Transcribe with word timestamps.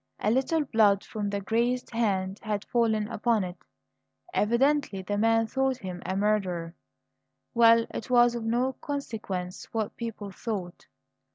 A 0.19 0.31
little 0.31 0.65
blood 0.65 1.03
from 1.03 1.29
the 1.29 1.39
grazed 1.39 1.91
hand 1.91 2.39
had 2.41 2.65
fallen 2.65 3.07
upon 3.07 3.43
it. 3.43 3.57
Evidently 4.33 5.03
the 5.03 5.15
man 5.15 5.45
thought 5.45 5.77
him 5.77 6.01
a 6.07 6.17
murderer. 6.17 6.73
Well, 7.53 7.85
it 7.93 8.09
was 8.09 8.33
of 8.33 8.43
no 8.43 8.73
consequence 8.81 9.65
what 9.71 9.95
people 9.97 10.31
thought. 10.31 10.87